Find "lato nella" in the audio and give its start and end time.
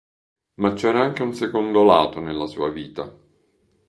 1.83-2.47